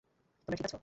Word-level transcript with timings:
তোমরা 0.41 0.55
ঠিক 0.57 0.65
আছ? 0.67 0.73